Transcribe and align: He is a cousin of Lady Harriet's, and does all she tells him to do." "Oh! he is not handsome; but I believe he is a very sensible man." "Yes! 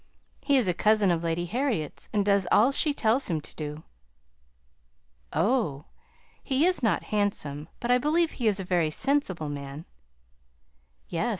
He 0.41 0.57
is 0.57 0.67
a 0.67 0.73
cousin 0.73 1.11
of 1.11 1.23
Lady 1.23 1.45
Harriet's, 1.45 2.09
and 2.11 2.25
does 2.25 2.47
all 2.51 2.71
she 2.71 2.91
tells 2.91 3.29
him 3.29 3.39
to 3.39 3.55
do." 3.55 3.83
"Oh! 5.31 5.85
he 6.41 6.65
is 6.65 6.81
not 6.81 7.03
handsome; 7.13 7.69
but 7.79 7.91
I 7.91 7.99
believe 7.99 8.31
he 8.31 8.47
is 8.47 8.59
a 8.59 8.63
very 8.63 8.89
sensible 8.89 9.47
man." 9.49 9.85
"Yes! 11.07 11.29